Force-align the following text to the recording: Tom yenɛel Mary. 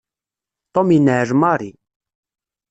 Tom 0.73 0.87
yenɛel 0.93 1.31
Mary. 1.41 1.71